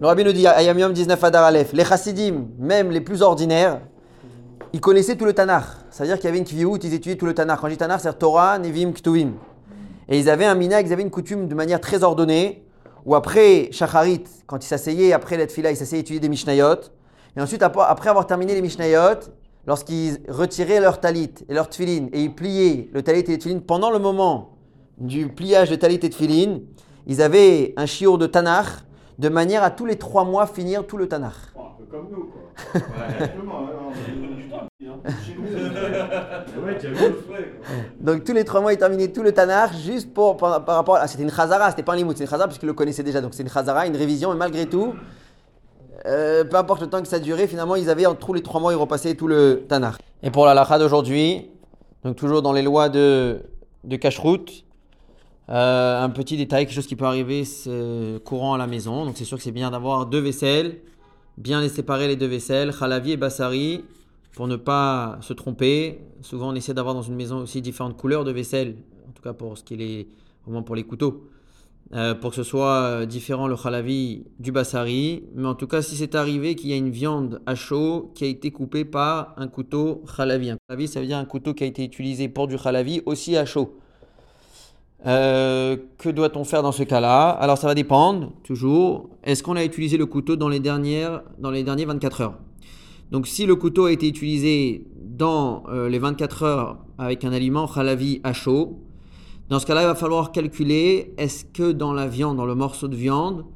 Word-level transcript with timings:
Le 0.00 0.06
rabbi 0.06 0.22
nous 0.22 0.32
dit, 0.32 0.46
Ayam 0.46 0.78
Yom 0.78 0.92
19 0.92 1.24
Adar 1.24 1.42
Aleph, 1.42 1.72
les 1.72 1.84
chassidim, 1.84 2.46
même 2.56 2.92
les 2.92 3.00
plus 3.00 3.20
ordinaires, 3.20 3.80
ils 4.72 4.80
connaissaient 4.80 5.16
tout 5.16 5.24
le 5.24 5.32
Tanakh. 5.32 5.64
C'est-à-dire 5.90 6.14
qu'il 6.16 6.26
y 6.26 6.28
avait 6.28 6.38
une 6.38 6.44
kviout, 6.44 6.76
ils 6.84 6.94
étudiaient 6.94 7.16
tout 7.16 7.26
le 7.26 7.34
Tanakh. 7.34 7.58
Quand 7.60 7.66
je 7.66 7.72
dis 7.72 7.78
Tanakh, 7.78 8.00
c'est 8.00 8.16
Torah, 8.16 8.60
Nevim, 8.60 8.92
Ktuvim. 8.92 9.32
Et 10.08 10.20
ils 10.20 10.30
avaient 10.30 10.44
un 10.44 10.54
minag, 10.54 10.86
ils 10.86 10.92
avaient 10.92 11.02
une 11.02 11.10
coutume 11.10 11.48
de 11.48 11.54
manière 11.56 11.80
très 11.80 12.04
ordonnée, 12.04 12.64
où 13.04 13.16
après 13.16 13.70
Shacharit, 13.72 14.22
quand 14.46 14.64
ils 14.64 14.68
s'asseyaient, 14.68 15.12
après 15.12 15.36
l'Etfila, 15.36 15.72
ils 15.72 15.76
s'asseyaient 15.76 16.02
étudier 16.02 16.20
des 16.20 16.28
Mishnayot. 16.28 16.76
Et 17.36 17.40
ensuite, 17.40 17.64
après 17.64 18.08
avoir 18.08 18.28
terminé 18.28 18.54
les 18.54 18.62
Mishnayot, 18.62 19.18
lorsqu'ils 19.66 20.20
retiraient 20.28 20.78
leur 20.78 21.00
talit 21.00 21.34
et 21.48 21.54
leur 21.54 21.68
tfilin, 21.68 22.06
et 22.12 22.22
ils 22.22 22.32
pliaient 22.32 22.88
le 22.92 23.02
talit 23.02 23.20
et 23.20 23.26
les 23.26 23.38
tfilin, 23.38 23.58
pendant 23.58 23.90
le 23.90 23.98
moment 23.98 24.50
du 24.96 25.26
pliage 25.26 25.70
de 25.70 25.74
talit 25.74 25.98
et 26.00 26.10
tfilin, 26.10 26.60
ils 27.08 27.20
avaient 27.20 27.74
un 27.76 27.86
chiour 27.86 28.16
de 28.16 28.28
Tanakh, 28.28 28.66
de 29.18 29.28
manière 29.28 29.62
à 29.62 29.70
tous 29.70 29.86
les 29.86 29.96
trois 29.96 30.24
mois 30.24 30.46
finir 30.46 30.86
tout 30.86 30.96
le 30.96 31.08
Tanakh. 31.08 31.32
un 31.56 31.60
peu 31.76 31.84
comme 31.90 32.08
nous, 32.10 32.26
quoi. 32.26 32.42
Donc 38.00 38.24
tous 38.24 38.32
les 38.32 38.44
trois 38.44 38.60
mois, 38.60 38.72
il 38.72 38.78
terminait 38.78 39.08
tout 39.08 39.22
le 39.22 39.32
Tanakh 39.32 39.72
juste 39.74 40.12
pour, 40.14 40.36
par, 40.36 40.64
rapport 40.66 40.96
à. 40.96 41.06
C'était 41.08 41.22
une 41.24 41.30
Chazara, 41.30 41.70
c'était 41.70 41.82
pas 41.82 41.94
un 41.94 41.96
limout, 41.96 42.16
c'est 42.16 42.24
une 42.24 42.30
Chazara 42.30 42.48
puisqu'il 42.48 42.66
le 42.66 42.74
connaissait 42.74 43.02
déjà. 43.02 43.20
Donc 43.20 43.34
c'est 43.34 43.42
une 43.42 43.50
Chazara, 43.50 43.86
une 43.86 43.96
révision, 43.96 44.30
mais 44.30 44.36
malgré 44.36 44.66
tout, 44.66 44.94
euh, 46.06 46.44
peu 46.44 46.56
importe 46.56 46.80
le 46.80 46.88
temps 46.88 47.02
que 47.02 47.08
ça 47.08 47.18
durait, 47.18 47.46
finalement, 47.46 47.76
ils 47.76 47.90
avaient 47.90 48.06
entre 48.06 48.24
tous 48.26 48.34
les 48.34 48.42
trois 48.42 48.60
mois, 48.60 48.72
ils 48.72 48.76
repassaient 48.76 49.14
tout 49.14 49.26
le 49.28 49.64
Tanakh. 49.68 49.96
Et 50.22 50.30
pour 50.30 50.46
la 50.46 50.54
lacha 50.54 50.78
d'aujourd'hui, 50.78 51.50
donc 52.04 52.16
toujours 52.16 52.42
dans 52.42 52.52
les 52.52 52.62
lois 52.62 52.88
de, 52.88 53.40
de 53.84 53.96
Kashrut, 53.96 54.64
euh, 55.50 56.02
un 56.02 56.10
petit 56.10 56.36
détail, 56.36 56.66
quelque 56.66 56.74
chose 56.74 56.86
qui 56.86 56.96
peut 56.96 57.04
arriver 57.04 57.42
courant 58.24 58.54
à 58.54 58.58
la 58.58 58.66
maison. 58.66 59.04
Donc 59.04 59.16
c'est 59.16 59.24
sûr 59.24 59.36
que 59.36 59.42
c'est 59.42 59.52
bien 59.52 59.70
d'avoir 59.70 60.06
deux 60.06 60.20
vaisselles, 60.20 60.80
bien 61.36 61.60
les 61.60 61.68
séparer 61.68 62.08
les 62.08 62.16
deux 62.16 62.26
vaisselles, 62.26 62.72
Khalavi 62.78 63.12
et 63.12 63.16
Bassari, 63.16 63.84
pour 64.32 64.46
ne 64.46 64.56
pas 64.56 65.18
se 65.20 65.32
tromper. 65.32 66.00
Souvent 66.22 66.50
on 66.50 66.54
essaie 66.54 66.74
d'avoir 66.74 66.94
dans 66.94 67.02
une 67.02 67.16
maison 67.16 67.38
aussi 67.38 67.62
différentes 67.62 67.96
couleurs 67.96 68.24
de 68.24 68.32
vaisselle, 68.32 68.76
en 69.08 69.12
tout 69.12 69.22
cas 69.22 69.32
pour 69.32 69.56
ce 69.56 69.64
qui 69.64 69.74
est 69.74 70.08
au 70.46 70.50
moins 70.50 70.62
pour 70.62 70.76
les 70.76 70.84
couteaux. 70.84 71.28
Euh, 71.94 72.14
pour 72.14 72.30
que 72.30 72.36
ce 72.36 72.42
soit 72.42 72.82
euh, 72.82 73.06
différent 73.06 73.46
le 73.46 73.56
khalavi 73.56 74.26
du 74.38 74.52
bassari. 74.52 75.24
Mais 75.34 75.48
en 75.48 75.54
tout 75.54 75.66
cas, 75.66 75.80
si 75.80 75.96
c'est 75.96 76.14
arrivé 76.14 76.54
qu'il 76.54 76.68
y 76.68 76.74
a 76.74 76.76
une 76.76 76.90
viande 76.90 77.40
à 77.46 77.54
chaud 77.54 78.12
qui 78.14 78.24
a 78.24 78.26
été 78.26 78.50
coupée 78.50 78.84
par 78.84 79.32
un 79.38 79.48
couteau 79.48 80.02
khalavi. 80.14 80.50
Un 80.50 80.58
khalavi, 80.68 80.86
ça 80.86 81.00
veut 81.00 81.06
dire 81.06 81.16
un 81.16 81.24
couteau 81.24 81.54
qui 81.54 81.64
a 81.64 81.66
été 81.66 81.82
utilisé 81.82 82.28
pour 82.28 82.46
du 82.46 82.58
khalavi 82.58 83.00
aussi 83.06 83.38
à 83.38 83.46
chaud. 83.46 83.78
Euh, 85.06 85.76
que 85.98 86.08
doit-on 86.08 86.44
faire 86.44 86.62
dans 86.62 86.72
ce 86.72 86.82
cas-là? 86.82 87.30
Alors 87.30 87.56
ça 87.56 87.66
va 87.66 87.74
dépendre, 87.74 88.32
toujours. 88.42 89.10
Est-ce 89.22 89.42
qu'on 89.42 89.56
a 89.56 89.64
utilisé 89.64 89.96
le 89.96 90.06
couteau 90.06 90.36
dans 90.36 90.48
les, 90.48 90.60
dernières, 90.60 91.22
dans 91.38 91.50
les 91.50 91.62
derniers 91.62 91.84
24 91.84 92.20
heures? 92.20 92.34
Donc 93.10 93.26
si 93.26 93.46
le 93.46 93.54
couteau 93.54 93.86
a 93.86 93.92
été 93.92 94.08
utilisé 94.08 94.86
dans 94.96 95.62
euh, 95.68 95.88
les 95.88 95.98
24 95.98 96.42
heures 96.42 96.78
avec 96.98 97.24
un 97.24 97.32
aliment 97.32 97.66
khalavi 97.66 98.20
à 98.24 98.32
chaud, 98.32 98.80
dans 99.48 99.58
ce 99.58 99.66
cas-là, 99.66 99.82
il 99.82 99.86
va 99.86 99.94
falloir 99.94 100.30
calculer 100.30 101.14
est-ce 101.16 101.44
que 101.44 101.72
dans 101.72 101.94
la 101.94 102.06
viande, 102.06 102.36
dans 102.36 102.44
le 102.44 102.54
morceau 102.54 102.86
de 102.86 102.96
viande, 102.96 103.46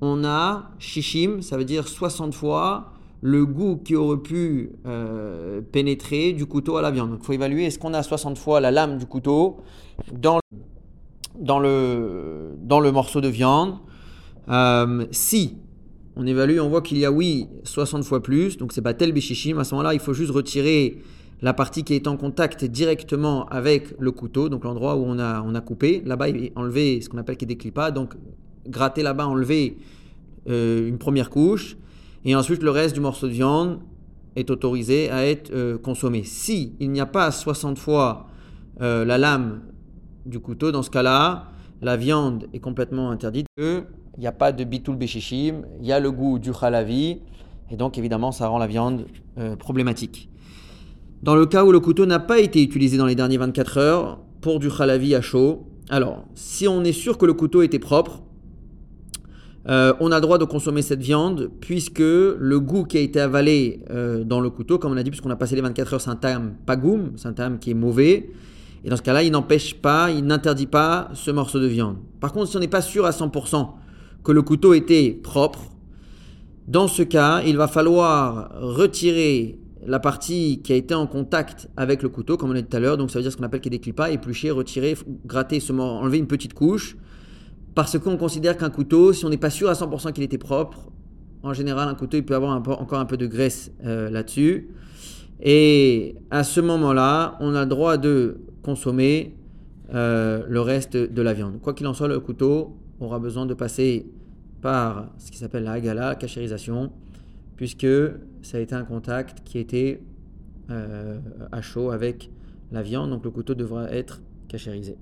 on 0.00 0.24
a 0.24 0.70
shishim, 0.78 1.42
ça 1.42 1.56
veut 1.56 1.64
dire 1.64 1.86
60 1.86 2.34
fois 2.34 2.92
le 3.20 3.44
goût 3.46 3.76
qui 3.76 3.96
aurait 3.96 4.18
pu 4.18 4.72
euh, 4.86 5.60
pénétrer 5.72 6.32
du 6.32 6.46
couteau 6.46 6.76
à 6.76 6.82
la 6.82 6.90
viande. 6.90 7.10
Donc 7.10 7.20
il 7.22 7.26
faut 7.26 7.32
évaluer 7.32 7.64
est-ce 7.64 7.78
qu'on 7.78 7.94
a 7.94 8.02
60 8.02 8.38
fois 8.38 8.60
la 8.60 8.70
lame 8.70 8.98
du 8.98 9.06
couteau 9.06 9.58
dans 10.12 10.40
dans 11.44 11.58
le, 11.58 12.56
dans 12.62 12.80
le 12.80 12.90
morceau 12.90 13.20
de 13.20 13.28
viande. 13.28 13.74
Euh, 14.48 15.06
si 15.10 15.56
on 16.16 16.26
évalue, 16.26 16.58
on 16.58 16.68
voit 16.68 16.82
qu'il 16.82 16.98
y 16.98 17.04
a 17.04 17.12
oui 17.12 17.46
60 17.64 18.04
fois 18.04 18.22
plus, 18.22 18.56
donc 18.56 18.72
c'est 18.72 18.82
pas 18.82 18.94
tel 18.94 19.12
bichichim, 19.12 19.58
à 19.58 19.64
ce 19.64 19.74
moment-là 19.74 19.94
il 19.94 20.00
faut 20.00 20.14
juste 20.14 20.30
retirer 20.30 20.98
la 21.42 21.52
partie 21.52 21.84
qui 21.84 21.94
est 21.94 22.06
en 22.06 22.16
contact 22.16 22.64
directement 22.64 23.46
avec 23.48 23.94
le 23.98 24.10
couteau, 24.10 24.48
donc 24.48 24.64
l'endroit 24.64 24.96
où 24.96 25.04
on 25.04 25.18
a, 25.18 25.42
on 25.42 25.54
a 25.54 25.60
coupé. 25.60 26.02
Là-bas, 26.06 26.26
enlever 26.56 27.00
ce 27.00 27.08
qu'on 27.08 27.18
appelle 27.18 27.36
qui 27.36 27.46
déclipa, 27.46 27.90
donc 27.90 28.14
gratter 28.66 29.02
là-bas, 29.02 29.26
enlever 29.26 29.76
euh, 30.48 30.88
une 30.88 30.96
première 30.96 31.28
couche, 31.28 31.76
et 32.24 32.34
ensuite 32.34 32.62
le 32.62 32.70
reste 32.70 32.94
du 32.94 33.00
morceau 33.00 33.26
de 33.26 33.32
viande 33.32 33.80
est 34.36 34.48
autorisé 34.50 35.10
à 35.10 35.26
être 35.26 35.52
euh, 35.52 35.76
consommé. 35.76 36.22
Si 36.24 36.72
il 36.80 36.90
n'y 36.90 37.00
a 37.00 37.06
pas 37.06 37.30
60 37.30 37.78
fois 37.78 38.28
la 38.80 39.18
lame 39.18 39.60
du 40.26 40.40
couteau, 40.40 40.72
dans 40.72 40.82
ce 40.82 40.90
cas-là, 40.90 41.48
la 41.82 41.96
viande 41.96 42.46
est 42.52 42.60
complètement 42.60 43.10
interdite. 43.10 43.46
Il 43.58 43.84
n'y 44.18 44.26
a 44.26 44.32
pas 44.32 44.52
de 44.52 44.64
bitul 44.64 44.96
béchichim, 44.96 45.62
il 45.80 45.86
y 45.86 45.92
a 45.92 46.00
le 46.00 46.10
goût 46.10 46.38
du 46.38 46.52
khalavi, 46.52 47.18
et 47.70 47.76
donc 47.76 47.98
évidemment 47.98 48.32
ça 48.32 48.48
rend 48.48 48.58
la 48.58 48.66
viande 48.66 49.06
euh, 49.38 49.56
problématique. 49.56 50.28
Dans 51.22 51.34
le 51.34 51.46
cas 51.46 51.64
où 51.64 51.72
le 51.72 51.80
couteau 51.80 52.06
n'a 52.06 52.20
pas 52.20 52.38
été 52.38 52.62
utilisé 52.62 52.96
dans 52.96 53.06
les 53.06 53.14
dernières 53.14 53.40
24 53.40 53.78
heures 53.78 54.20
pour 54.40 54.60
du 54.60 54.70
khalavi 54.70 55.14
à 55.14 55.20
chaud, 55.20 55.66
alors 55.88 56.24
si 56.34 56.68
on 56.68 56.84
est 56.84 56.92
sûr 56.92 57.18
que 57.18 57.26
le 57.26 57.34
couteau 57.34 57.62
était 57.62 57.78
propre, 57.78 58.22
euh, 59.66 59.94
on 60.00 60.12
a 60.12 60.16
le 60.16 60.20
droit 60.20 60.36
de 60.36 60.44
consommer 60.44 60.82
cette 60.82 61.00
viande 61.00 61.50
puisque 61.60 62.00
le 62.00 62.58
goût 62.60 62.84
qui 62.84 62.98
a 62.98 63.00
été 63.00 63.18
avalé 63.18 63.80
euh, 63.90 64.22
dans 64.22 64.40
le 64.40 64.50
couteau, 64.50 64.78
comme 64.78 64.92
on 64.92 64.96
a 64.96 65.02
dit, 65.02 65.10
puisqu'on 65.10 65.30
a 65.30 65.36
passé 65.36 65.56
les 65.56 65.62
24 65.62 65.94
heures, 65.94 66.00
c'est 66.00 66.10
un 66.10 66.16
tam 66.16 66.54
pagoum, 66.66 67.12
c'est 67.16 67.28
un 67.28 67.32
tam 67.32 67.58
qui 67.58 67.70
est 67.70 67.74
mauvais. 67.74 68.30
Et 68.84 68.90
dans 68.90 68.96
ce 68.96 69.02
cas-là, 69.02 69.22
il 69.22 69.32
n'empêche 69.32 69.74
pas, 69.74 70.10
il 70.10 70.24
n'interdit 70.24 70.66
pas 70.66 71.08
ce 71.14 71.30
morceau 71.30 71.58
de 71.58 71.66
viande. 71.66 71.96
Par 72.20 72.32
contre, 72.32 72.50
si 72.50 72.56
on 72.56 72.60
n'est 72.60 72.68
pas 72.68 72.82
sûr 72.82 73.06
à 73.06 73.10
100% 73.10 73.68
que 74.22 74.32
le 74.32 74.42
couteau 74.42 74.74
était 74.74 75.18
propre, 75.22 75.60
dans 76.68 76.86
ce 76.86 77.02
cas, 77.02 77.42
il 77.42 77.56
va 77.56 77.66
falloir 77.66 78.50
retirer 78.60 79.58
la 79.86 80.00
partie 80.00 80.60
qui 80.62 80.72
a 80.72 80.76
été 80.76 80.94
en 80.94 81.06
contact 81.06 81.68
avec 81.76 82.02
le 82.02 82.08
couteau, 82.08 82.36
comme 82.36 82.50
on 82.50 82.54
a 82.54 82.60
dit 82.60 82.66
tout 82.66 82.76
à 82.76 82.80
l'heure, 82.80 82.96
donc 82.96 83.10
ça 83.10 83.18
veut 83.18 83.22
dire 83.22 83.32
ce 83.32 83.36
qu'on 83.36 83.44
appelle 83.44 83.60
qu'il 83.60 83.72
déclipa, 83.72 84.10
éplucher, 84.10 84.50
retirer, 84.50 84.96
gratter, 85.26 85.62
enlever 85.70 86.18
une 86.18 86.26
petite 86.26 86.54
couche, 86.54 86.96
parce 87.74 87.98
qu'on 87.98 88.16
considère 88.16 88.56
qu'un 88.56 88.70
couteau, 88.70 89.12
si 89.12 89.24
on 89.24 89.30
n'est 89.30 89.36
pas 89.36 89.50
sûr 89.50 89.68
à 89.68 89.74
100% 89.74 90.12
qu'il 90.12 90.24
était 90.24 90.38
propre, 90.38 90.90
en 91.42 91.52
général, 91.52 91.88
un 91.88 91.94
couteau, 91.94 92.16
il 92.16 92.24
peut 92.24 92.34
avoir 92.34 92.56
encore 92.56 92.98
un 92.98 93.04
peu 93.04 93.18
de 93.18 93.26
graisse 93.26 93.70
euh, 93.84 94.08
là-dessus. 94.08 94.70
Et 95.42 96.16
à 96.30 96.42
ce 96.42 96.60
moment-là, 96.60 97.36
on 97.40 97.54
a 97.54 97.60
le 97.60 97.68
droit 97.68 97.98
de 97.98 98.38
consommer 98.64 99.36
euh, 99.92 100.44
le 100.48 100.60
reste 100.60 100.96
de 100.96 101.22
la 101.22 101.34
viande. 101.34 101.60
Quoi 101.60 101.74
qu'il 101.74 101.86
en 101.86 101.94
soit, 101.94 102.08
le 102.08 102.18
couteau 102.18 102.76
aura 102.98 103.18
besoin 103.18 103.46
de 103.46 103.54
passer 103.54 104.06
par 104.62 105.10
ce 105.18 105.30
qui 105.30 105.38
s'appelle 105.38 105.64
la 105.64 105.72
hagala, 105.72 106.08
la 106.08 106.14
cachérisation, 106.14 106.90
puisque 107.56 107.86
ça 108.42 108.56
a 108.56 108.60
été 108.60 108.74
un 108.74 108.84
contact 108.84 109.42
qui 109.44 109.58
était 109.58 110.00
euh, 110.70 111.18
à 111.52 111.60
chaud 111.60 111.90
avec 111.90 112.30
la 112.72 112.82
viande, 112.82 113.10
donc 113.10 113.24
le 113.24 113.30
couteau 113.30 113.54
devra 113.54 113.90
être 113.90 114.22
cachérisé. 114.48 114.96